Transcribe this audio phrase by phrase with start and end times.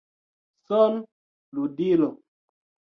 [0.67, 2.09] Son-ludilo